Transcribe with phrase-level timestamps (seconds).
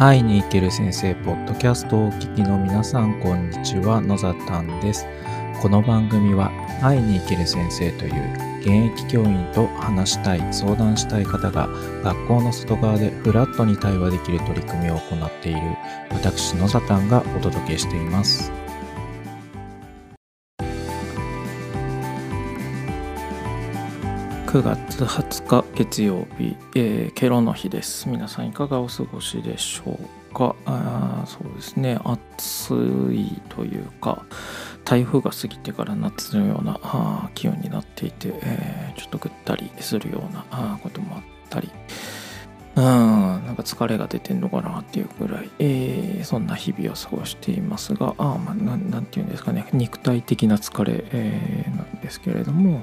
[0.00, 4.00] 会いに行ける先生ポッドキャストをお聞きの皆さんこんにちは。
[4.00, 5.06] 野ざたんです。
[5.60, 11.68] この番組は会いに行ける先生という現役教員と話したい相談したい方が
[12.02, 15.60] 学校の外側でフラットに対話できる取り組みを行っている
[16.10, 18.50] 私野ざたんがお届けしています。
[24.50, 28.08] 9月20日月曜日、えー、ケロの日です。
[28.08, 29.96] 皆さんいかがお過ごしでしょ
[30.32, 30.56] うか？
[30.66, 32.00] あそうですね。
[32.02, 32.72] 暑
[33.12, 34.24] いというか
[34.84, 41.70] 台風が過ぎてから夏のようなあ気温になっていて、えー、ちょっとぐったりするようなあこともあったり。
[42.74, 49.68] うんなんか疲れが出てんのかなっていうぐらい、えー、そんな日々を過ごしていますがあまあなんていうんですかね。
[49.72, 52.82] 肉体的な疲れ、えー、なんですけれども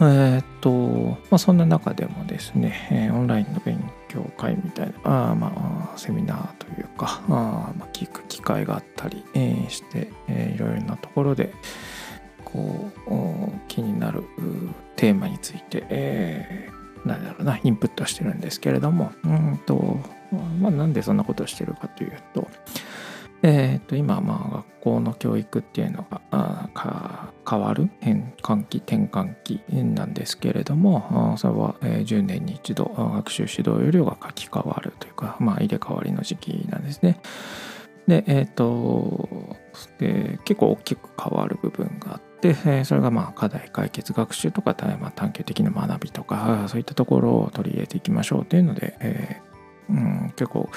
[0.00, 11.52] え、っと、まあ、そんな中でもですね、えー、オンラインの勉強会みたいな、あまあ、セミナーというか、あまあ、聞く機会があったり、えー、して、えー、いろいろなところで、
[12.44, 14.24] こう、気になる
[14.96, 19.98] テーマについて、えー、なんだろうな、インプットしてるんですけれども、うんと、
[20.60, 22.48] まあ、なんでそんなことをしてるかというと、
[23.42, 37.20] えー、と今まあ学校の教育っていうのがあ変わる変換期転換期なんですけれどもそれは10年に一度学習指導要領が書き換わるというか、まあ、入れ替わりの時期なんですね。
[38.06, 39.28] で、え、ー、と
[39.98, 50.68] で結構大きく変わる部分があって、それがまあ課題解決学習とか、まあ、探究的な学びとかそういったところを取り入れていきましょうというので、えーうん、結構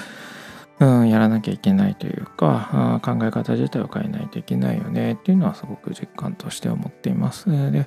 [0.82, 7.48] うん、やらなきゃいけないというか考え方自体を変えないといけないよねっていうのはすごく実感として思っています。
[7.48, 7.86] で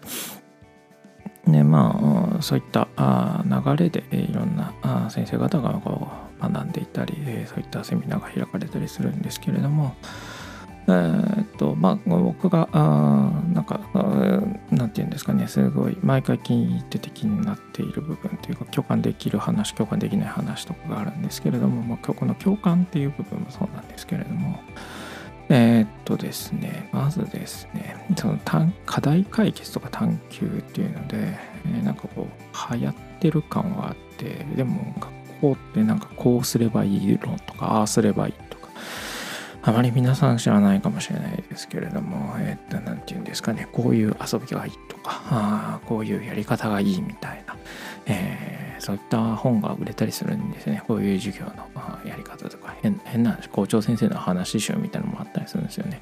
[1.45, 2.87] ねまあ、そういった
[3.45, 4.73] 流れでいろんな
[5.11, 6.07] 先生方がこ
[6.39, 7.13] う学んでいたり
[7.45, 9.95] そういったセミナーが開かれたりするんですけれども
[10.87, 13.79] え、っとまあ僕があなんか
[14.71, 24.59] なんて言うんですかねすごい毎回聞いてて気になっている部分というか共感できる話共感できない話とかがあるんですけれども、まあ、この共感っていう部分もそうなんですけれども
[25.49, 28.39] えー、っとですねまずですねその
[28.85, 38.33] 課題解決とか探求っていうので、えー、なんかこう流行ってる感はあってでも学校ってなんかこうすればいい論とかああすればいい
[39.67, 47.57] あまり皆さん知らないかもしれないですけれども、えっ、と、なんて言うんですかね、こういう遊びがいいとか、あこういうやり方がいいみたいな、
[48.05, 50.83] えー、そういった本が売れたりするんですね。
[50.87, 51.51] こういう授業の
[52.05, 56.01] やり方とか、変変な校長先生の話集みたいなのもあったりするんですよね。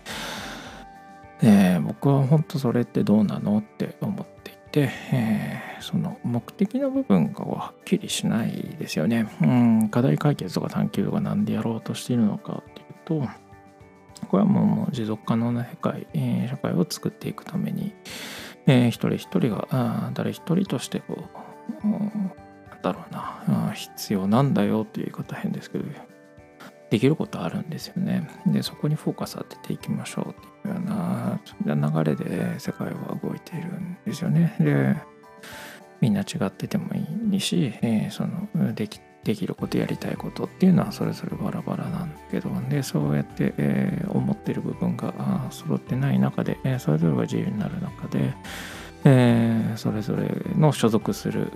[1.42, 9.28] で僕は本当それってどうなのって思っていて、えー、その目的の部分がはっきりしないですよね。
[9.42, 13.43] うん、課題解決とか探究とか何でやろうとしているのかっていうと、
[14.34, 17.94] これはもう持続可能な世界、えー、社会を作っていくために、
[18.66, 21.26] えー、一人一人があ誰一人としてこ
[21.84, 22.34] う、なん
[22.82, 25.86] だろうな必要なんだよっていう言い方変ですけど
[26.90, 28.28] できることあるんですよね。
[28.48, 34.56] でそこにフォーカス当てていきましょうっていうような流れで世界は動いているんですよね。
[34.60, 34.96] で
[36.02, 36.90] みんな違ってても
[37.32, 42.03] いいし、えー、そのできできることやりたいことっていうのはそれぞれバラバラなん
[42.34, 45.14] けどでそうやって、えー、思ってる部分が
[45.52, 48.34] 揃ってない中で、えー、それぞれが自由になる中で、
[49.06, 50.28] えー、それぞれ
[50.58, 51.52] の所属する、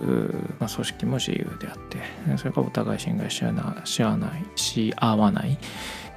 [0.60, 1.98] まあ、組織も自由であって
[2.36, 5.58] それがお互い侵害し合わし合ないし合わない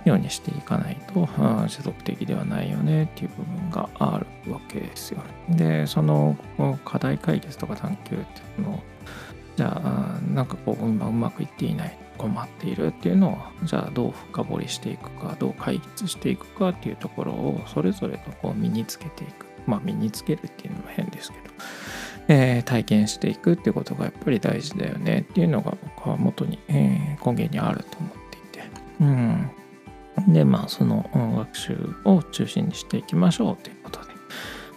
[0.05, 1.27] ようにしていかないと
[1.67, 5.21] 持続的ではないよねっていう部分があるわけですよ。
[5.49, 6.37] でその
[6.85, 8.25] 課題解決とか探求ってい
[8.59, 8.79] うのを
[9.55, 19.47] じゃあなんかこう今うまくいっていない困っているっていうのをじゃあどう深掘りしていくかどう解決していくかっていうところをそれぞれとこう身につけていく。
[19.67, 21.53] まあ身につけるっていうのも変ですけど、
[22.29, 28.63] えー、体験していくってことがやっぱり大事だよねっていうのが僕は元に、えー、根源にあると思っていて。
[29.01, 29.51] うん。
[30.33, 34.07] でまあその学習を中心にしていきましょうということで。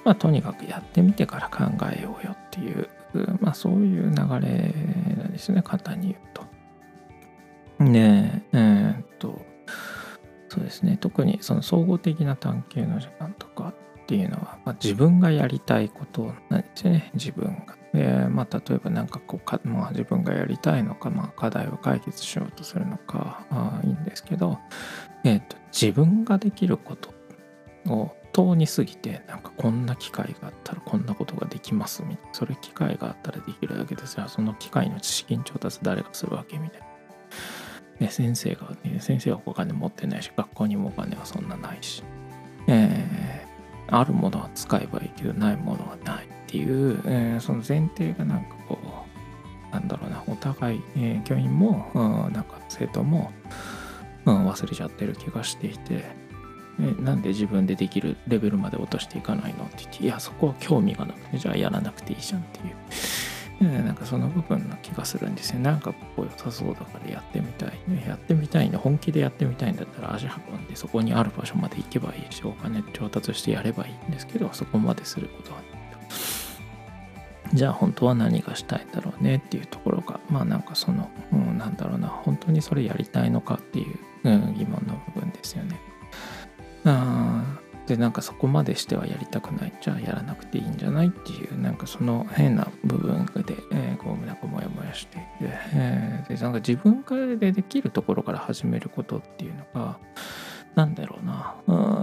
[0.05, 1.65] まあとにかくやってみてから考
[1.97, 2.89] えようよっていう
[3.41, 4.29] まあそういう流れな
[5.25, 6.54] んですね、簡単に言うと。
[7.91, 9.41] ねえ、えー、っと、
[10.49, 17.77] そうですね、特にその総合的な探求の時間とかっていうのは、まあ、自分がやりたいことなんですね、自分が。
[17.93, 24.59] で、まあ、例えば何かこうか、まあ、自分がやりたいのか、まあ、課題を解決しようとするのかあいいんですけど、
[25.25, 27.13] えーと自分ができること
[27.93, 32.35] を当に過ぎてなんかこんな機会があったらこんなことができますみたいな。
[32.35, 36.87] それ機会があったらできるだけですがその機会の資金調達誰がするわけみたいな。
[38.00, 42.02] ね、先生が、ね、先生はお金持ってないし学校にもお金はそんなないし、
[42.67, 53.32] えー、あるものは使えばいいけどないものはないっていう、えー、その前提がなんかこうなんだろうなお互い、えー、教員も、うん、なんか生徒も、
[54.25, 56.05] うん、忘れちゃってる気がしていて、
[56.81, 62.75] えなんで自分でできるレベルまで落としていかないのって言っていやそこは興味がなくてじゃあやらなくていいじゃんっていう。
[63.61, 65.61] なんかその部分な気がするんですよ。
[65.61, 67.73] なんかここ良さそうだからやってみたい。
[68.06, 68.77] やってみたいね。
[68.77, 75.69] 本気でやってみたいんだったら足運んでそこにある場所まで行けばいいし、お金調達してやればいいんですけど、そこまですることはない。
[77.53, 85.79] じゃあ本当は何がしたいんだろうねっていうところが、まあなんかその、うん、なんだろうな、本当にそれやりたいのかっていう、うん、疑問の部分ですよね。
[86.87, 86.91] あ
[87.94, 95.26] でなんかそこまでしてはやりたくないじゃあやらなくていいんじゃないっていうなんかその変な部分で、えー、こうなんかモヤモヤしていて、
[95.75, 99.99] えー、でなんか自分からでできるところから始めることっていうのが
[100.75, 101.55] なんだろうな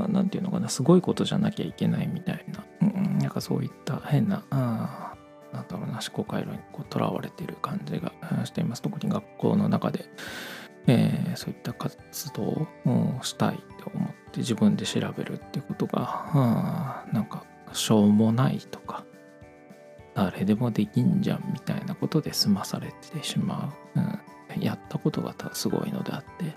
[0.07, 5.13] 何て言うのかなすごいことじゃなきゃいけないみたいな、うん、なんかそういった変なあ
[5.51, 6.59] なんだろうな思考回路に
[6.89, 8.13] とらわれてる感じが
[8.45, 8.81] しています。
[8.81, 10.05] 特に学校の中で、
[10.88, 11.97] えー、そういった活
[12.33, 12.43] 動
[12.85, 17.44] をしたいと思って自分で調べるってことが、はあ、なんか
[17.74, 19.04] しょうもないとか
[20.13, 26.54] 誰でもできんじゃんみたいなことで済まされてしまう、うん、やったことがすごいのであって、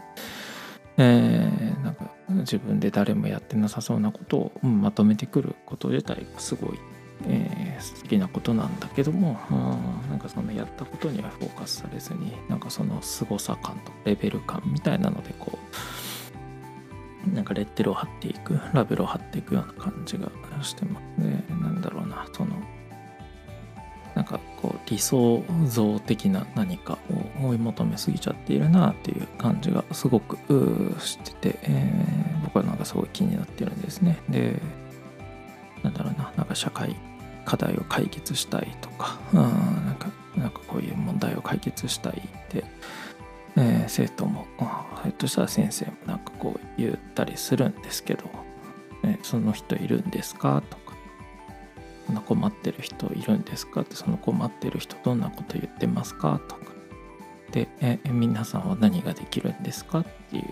[0.99, 6.79] えー、なんか自分で誰もやってなさそうなことを、まとめてくること自体がすごい、
[7.27, 9.55] えー、素敵なことなんだけども、う
[10.07, 16.14] ん、なんかそのやったことにはフォーカスされずになんかその凄さ感とレベル感みたいなのでこう
[17.33, 20.31] なんかレッテルを貼っていくラベルを貼っていくような感じが
[20.63, 21.45] してますね。
[21.49, 22.57] なんだろうなその
[24.15, 26.99] なんかこう理想像的な何か
[27.43, 30.37] を追い求めすぎちゃっているなっていう感じがすごく
[31.01, 34.19] してて、えー、僕はなんかすごい気になってるんですね。
[34.29, 34.61] で
[35.83, 36.95] なんだろうななんか社会
[37.45, 42.65] 課題を解決したいとか、うん、なんかなんかこういう問題を解決したいって
[43.57, 44.47] えー、生徒も
[45.03, 48.25] ひょっとしたら先生もなんかこう言ったりするんですけど
[49.05, 50.95] 「えその人いるんですか?」とか
[52.07, 56.63] 「そんな困ってる人いるんですか?」って「その困ってる人どんなこと言ってますか?」とか
[57.53, 60.45] で「え皆さんは何ができるんですか?」っていう、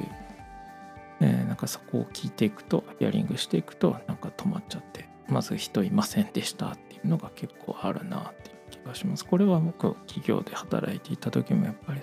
[1.21, 9.25] え、なんかそこを聞いていくとヒアリングしていくとなんか止まっちゃってまず人いませんでしたっていうのが結構あるなっていう気がします。
[9.25, 12.01] これは僕企業で働いていた時もやっぱり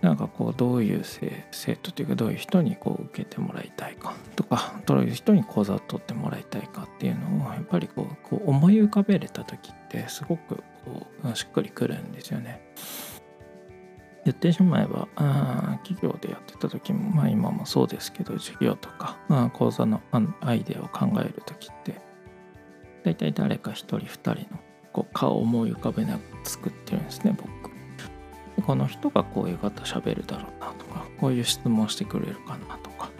[0.00, 12.60] なんかこうどういう生徒というかどういう人にこう受けてもらいたいかとかどういう人に講座を取ってもらいたいかっていうのをやっぱりこうこう思い浮かべれた時ってすごくこうしっくりくるんですよね。
[14.24, 20.02] 言ってしまえばあ企業でやってた時もまあ今もそうですけど授業とかまあ講座の
[20.40, 22.00] アイデアを考える時って
[23.04, 24.58] 大体誰か一人二人の
[24.92, 27.65] こう顔を思い浮かべながら作ってるんですね僕。
[28.66, 33.10] この人がこういう方喋るだろうなとかこういう質問してくれるかなとか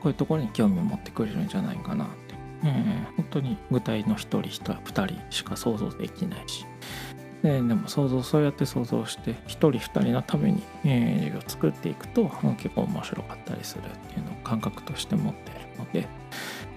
[0.00, 6.64] こういうところに興味を持ってくれるんじゃないかなって、えー、本当に具体の1人1 2人しか想像できないし。
[7.42, 16.08] ででも想像そうやって想像して1人2人のために、えー、授業を作っていくと結構面白かったりするっていうのを感覚として持っているので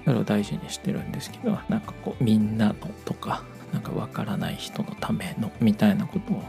[0.04, 2.74] それを大事にしてるんですけどなんかこうみんなの
[3.06, 6.44] とかなんかわからない人のためのみたいなことを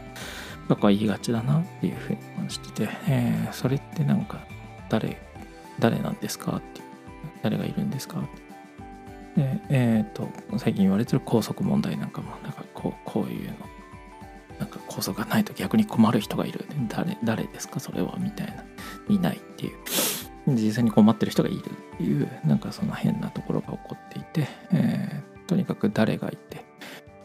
[0.69, 4.39] とか言いがちだなっていうふうに感じてて、えー、それってなんか
[4.87, 5.17] 誰
[5.79, 6.55] 誰なんですか？
[6.57, 6.81] って
[7.43, 8.19] 誰がいるんですか？
[8.19, 8.23] っ
[9.35, 9.41] て。
[9.41, 13.55] でえっ、ー、と最近言われてる校則問題なんかもなんかこうこういうの。
[14.59, 16.65] なんか校則がないと逆に困る人がいる。
[16.87, 17.79] 誰誰ですか？
[17.79, 18.63] それはみたいな。
[19.07, 19.77] いないっていう。
[20.47, 26.65] 実際に困ってる人がいるっていうなんかその変なところが起こっていて、えー、とにかく誰がいて、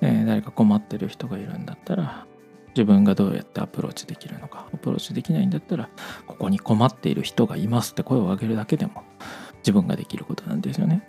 [0.03, 2.27] えー、誰か困ってる人がいるんだったら
[2.75, 5.89] 自分がどうやってアプローチできるのかアプローチできないんだったら
[6.27, 9.03] ここに困っている人がいますって声を上げるだけでも
[9.59, 11.07] 自分ができることなんですよね。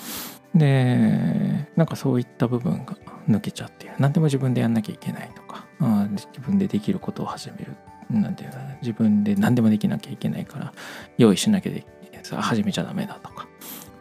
[0.54, 2.96] でなんかそういった部分が
[3.28, 7.76] 抜けちゃって何でも自分でやんなきゃいけないとかあ自分でできることを始める
[8.10, 10.74] なんていうか自分で何でもできなきゃいけないから
[11.18, 11.86] 用意しなきゃで
[12.32, 13.50] 始めちゃダメだとか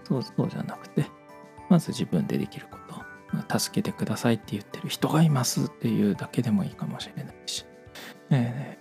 [0.04, 1.06] そうそうじゃなくて
[1.68, 2.76] まず自分でできるこ
[3.49, 7.24] と助けてくださいって言ってる人がいますっていうだけでもいいかもしれない、
[8.31, 8.78] え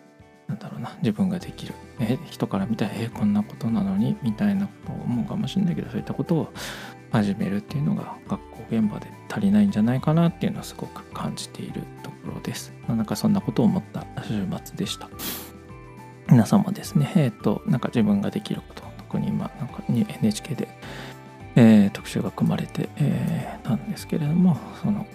[0.47, 6.53] ー、なんだろうな自分ができる、えー、人から見たらえー、こんなことなのにみたいなことを思うかもしれないけどそういったことを
[7.11, 12.73] 始めるっていうのが学校現場で足りないんじゃないかなっていうのはすごく感じているところです。
[12.87, 15.09] なんかそんなことを思った週末でした。
[16.29, 20.67] 皆さんもですね、えっ、と、なんか自分ができること、特に今、なんか NHK で、
[21.55, 25.05] えー、特集が組まれて、えー、なんですけれども、その、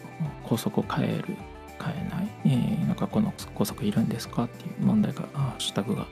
[0.44, 1.36] 校則を変える、
[1.80, 4.44] 変えない、えー、なんかこの校則いるんですか？
[4.44, 6.06] っていう問題が、ハッシュタグが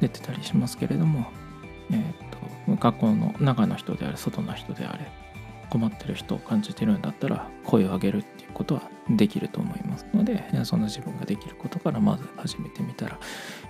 [0.00, 1.26] 出てたりしますけれども、
[1.90, 2.02] えっ、
[2.68, 5.06] と、学校の中の人であれ、外の人であれ、
[5.70, 13.18] 困ってる人を感じてるんだったら声を上げるっていうことはできると思いますのでその自分ができることからまず始めてみたら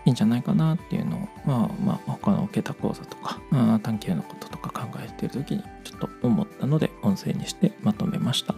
[0.05, 3.41] いいんじゃないかなっていうのをまあまあ他の受けた講座とか
[3.83, 8.55] 探究のこととか考えてる時にちょっと思ったので音声にしてまとめました。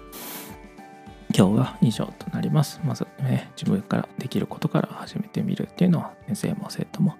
[1.39, 7.15] 今日は以上となりますまず、ね、自分からできることから始めてみるっていうのは先生も生徒も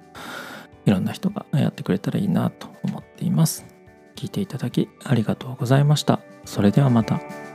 [0.87, 3.65] いろんな人がやってくれたらいいなと思っています
[4.19, 6.19] 聞いていただきありがとうございました。
[6.45, 7.48] それではまた。